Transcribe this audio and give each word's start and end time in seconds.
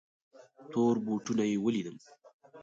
تور 0.71 0.95
بوټونه 1.05 1.43
یې 1.51 1.57
ولیدل. 1.63 1.97